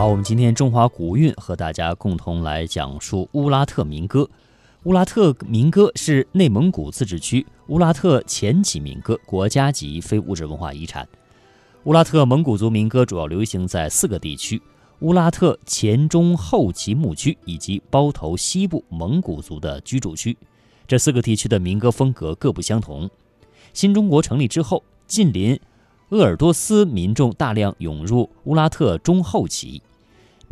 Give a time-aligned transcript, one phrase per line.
[0.00, 4.26] 好，我们今天中华古韵和大家共同来讲述乌拉特民歌。
[4.84, 11.06] 乌拉特民歌是内蒙古自治区乌拉特前旗民歌，国家级非物质文化遗产。
[11.84, 14.62] 乌拉特蒙古族民歌主要流行在四个地区：
[15.00, 20.34] 乌拉特前中后旗牧区以及包头西部蒙古族的居住区。
[20.88, 23.10] 这四个地区的民歌风格各不相同。
[23.74, 25.60] 新中国成立之后，近邻
[26.08, 29.82] 鄂尔多斯民众大量涌入乌拉特中后旗。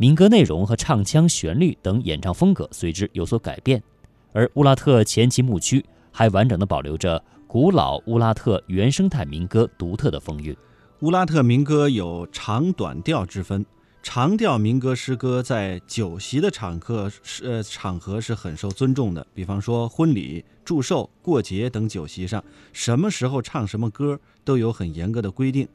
[0.01, 3.83] 民歌内容和唱腔、旋律等演唱风格随之有所改变，
[4.31, 10.55] 而乌拉特前旗牧区还完整的保留着古老乌拉特原生态民歌独特的风韵。
[11.01, 13.65] 乌拉特民歌有长短调之分，
[14.01, 25.67] 长调民歌诗歌在酒席的场合是呃场合是很受尊重的，比方说婚礼、祝寿、过节等酒席上，什么时候唱什么歌都有很严格的规定。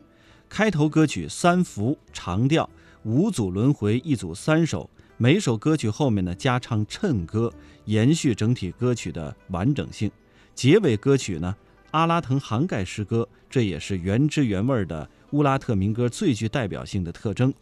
[0.49, 2.71] 开头歌曲三伏长调。
[3.05, 4.89] 五组轮回，一组三首，
[5.19, 7.53] 每首歌曲后面呢加唱衬歌，
[7.85, 10.11] 延续整体歌曲的完整性。
[10.55, 11.55] 结尾歌曲呢，
[11.91, 17.53] 阿拉腾涵盖诗歌，这也是原汁原味的乌拉特民歌最具代表性的特征。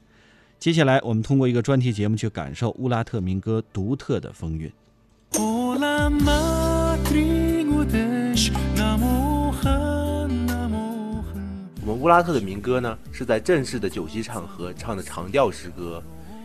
[0.60, 4.72] 接下来，我们通过一个专题节目去感受乌拉特民歌独特的风韵。
[11.84, 16.00] 我们乌拉特的民歌呢，是在正式的酒席场合唱的长调诗歌，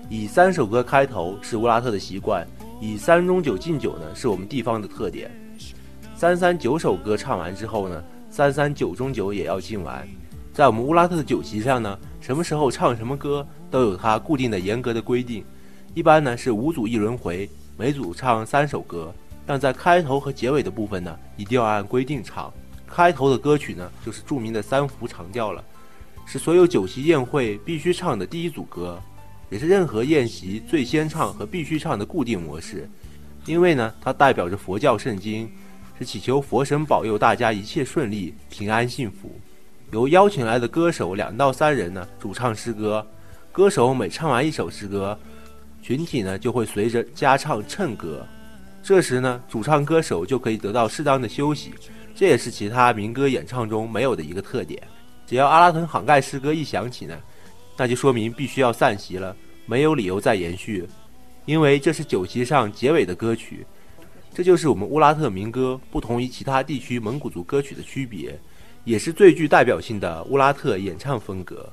[0.10, 2.44] 以三首歌开头是乌拉特的习惯，
[2.82, 5.30] 以三中九敬酒呢是我们地方的特点。
[6.16, 10.08] 三三九首歌唱完之后呢，三三九中九也要敬完。
[10.52, 15.46] 在我们乌拉特的酒席上呢，什么时候唱什么歌都有它固定的严格的规定，
[15.94, 19.14] 一般呢是五组一轮回，每组唱三首歌，
[19.46, 22.52] 但在开头和结尾的部分呢，一定要按规定唱。
[22.88, 25.64] 开头的歌曲呢，就是著名的三伏长调了，
[26.26, 29.00] 是所有酒席宴会必须唱的第一组歌，
[29.50, 32.90] 也是任何宴席最先唱和必须唱的固定模式。
[33.46, 35.50] 因为呢，它代表着佛教圣经，
[36.00, 39.40] 是祈求佛神保佑大家一切顺利、平安幸福。
[39.92, 43.06] 由邀请来的歌手两到三人呢主唱诗歌，
[43.54, 45.18] 歌手每唱完一首诗歌，
[45.82, 48.28] 群体呢就会随着加唱衬歌，
[48.84, 51.74] 这时呢主唱歌手就可以得到适当的休息。
[52.18, 54.82] 这也是其他民歌演唱中没有的一个特点。
[55.28, 57.16] 只要阿拉腾杭盖诗歌一响起呢，
[57.78, 60.84] 那就说明必须要散席了，没有理由再延续，
[61.46, 63.64] 因为这是酒席上结尾的歌曲。
[64.34, 68.36] 这就是我们乌拉特民歌不同于其他地区蒙古族歌曲的区别，
[68.84, 71.72] 也是最具代表性的乌拉特演唱风格。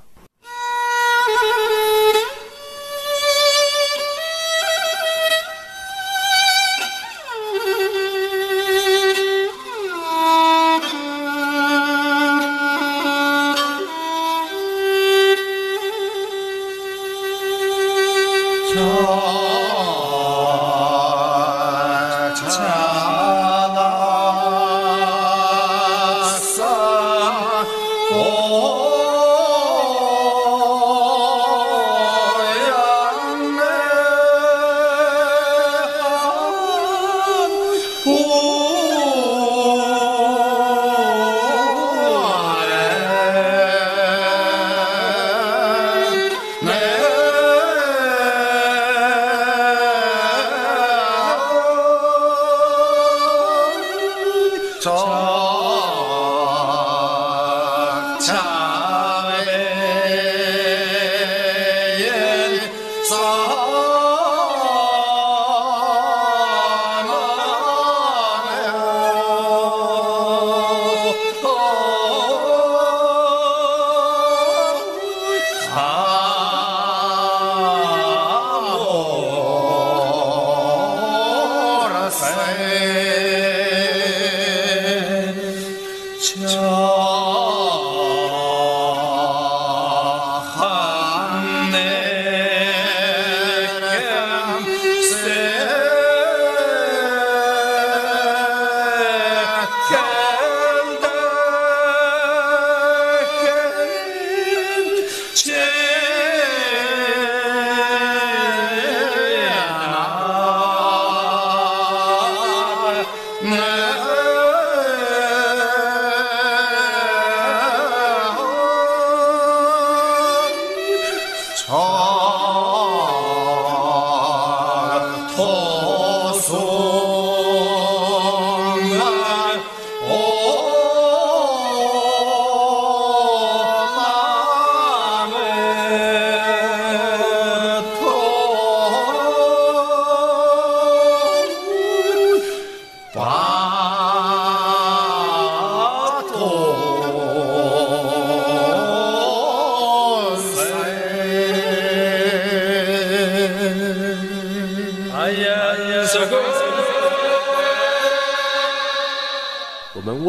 [121.67, 122.04] 저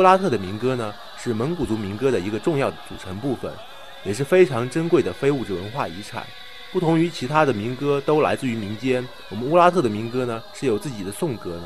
[0.05, 3.51] 乌拉特的民歌呢，是蒙古族民歌的一个重要的组成部分，
[4.03, 6.23] 也是非常珍贵的非物质文化遗产。
[6.71, 11.63] 不同于其他的民歌都来自于民间，我们乌拉特的民歌呢是有自己的颂歌呢。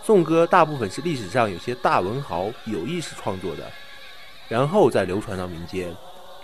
[0.00, 3.68] 颂歌大部分是历史上有些大文豪有意识创作的，
[4.48, 5.92] 然后再流传到民间。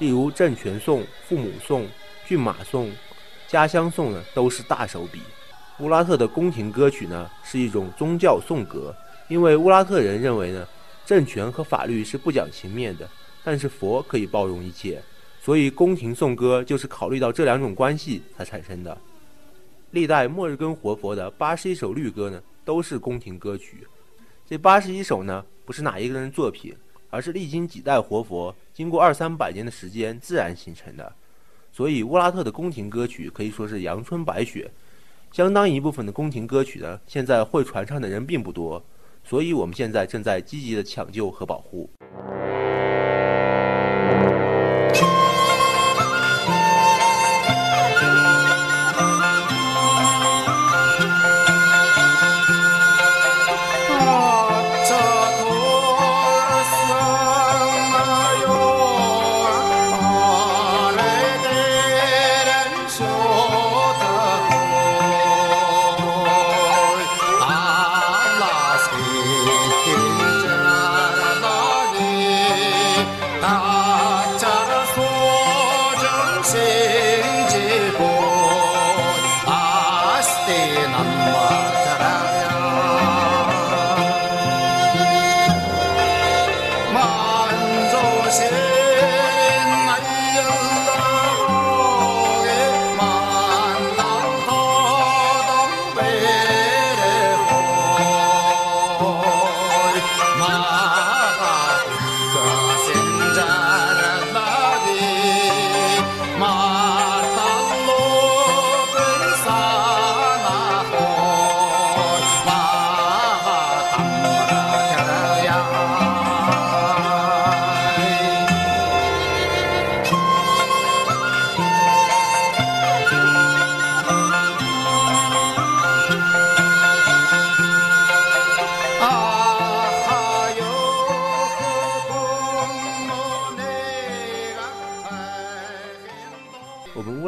[0.00, 1.86] 例如政权颂、父母颂、
[2.26, 2.92] 骏马颂、
[3.46, 5.22] 家乡颂呢，都是大手笔。
[5.78, 8.92] 乌拉特的宫廷歌曲呢，是一种宗教颂歌，
[9.28, 10.66] 因为乌拉特人认为呢，
[11.08, 13.08] 政权和法律是不讲情面的，
[13.42, 15.02] 但是佛可以包容一切，
[15.40, 18.94] 所以宫廷颂歌就是考虑到这两种关系才产生的。
[19.92, 23.86] 历代末日根活佛的八十一首律歌呢，都是宫廷歌曲。
[24.46, 26.76] 这八十一首呢，不是哪一个人作品。
[27.10, 31.10] 而是历经几代活佛，经过二三百年的时间自然形成的，
[31.72, 34.70] 所以乌拉特的宫廷歌曲可以说是阳春白雪。
[35.32, 38.84] 相当一部分的宫廷歌曲呢，现在会传唱的人并不多，
[39.28, 41.86] 所以我们现在正在积极的抢救和保护。
[80.70, 81.17] え、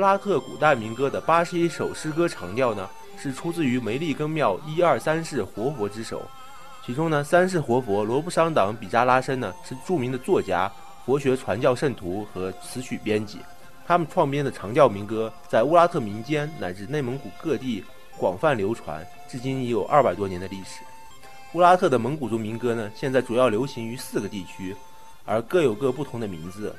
[0.01, 2.89] 乌拉特古代民歌的八十一首诗歌长调呢，
[3.19, 6.23] 是出自于梅利根庙一二三世活佛之手。
[6.83, 10.73] 其中呢，三世活佛罗布商党比扎拉申呢，是著名的作家、
[11.05, 13.41] 佛学传教圣徒和词曲编辑。
[13.87, 17.85] 他们创编的长调民歌，在乌拉特民间乃至内蒙古各地
[18.17, 20.81] 广泛流传，至今已有二百多年的历史。
[21.53, 24.75] 乌拉特的蒙古族民歌呢，现在主要流行于四个地区，
[25.27, 26.75] 而各有各不同的名字。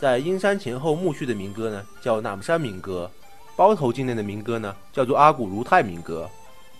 [0.00, 3.06] 在阴山前后墓区的民歌呢，叫纳木山民歌；
[3.54, 6.26] 包头境内的民歌呢，叫做阿古如泰民歌；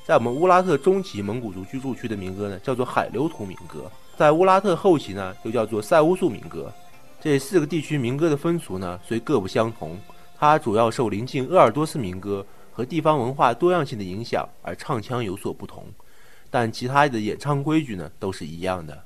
[0.07, 3.81] 在我们乌拉特中旗蒙古族居住区的民歌呢，叫做海流图民歌；
[4.17, 6.73] 在乌拉特后旗呢，又叫做塞乌素民歌。
[7.21, 9.99] 这四个地区民歌的风俗呢，虽各不相同，
[10.39, 12.43] 它主要受临近鄂尔多斯民歌
[12.73, 15.85] 和地方文化多样性的影响而唱腔有所不同，
[16.49, 18.99] 但其他的演唱规矩呢，都是一样的。